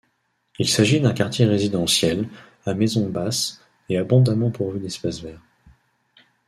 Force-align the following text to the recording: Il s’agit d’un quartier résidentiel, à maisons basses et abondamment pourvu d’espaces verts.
Il 0.57 0.67
s’agit 0.67 0.99
d’un 0.99 1.13
quartier 1.13 1.45
résidentiel, 1.45 2.27
à 2.65 2.73
maisons 2.73 3.07
basses 3.07 3.61
et 3.87 3.99
abondamment 3.99 4.49
pourvu 4.49 4.79
d’espaces 4.79 5.19
verts. 5.21 5.45